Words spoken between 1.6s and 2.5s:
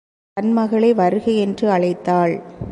அழைத்தாள்.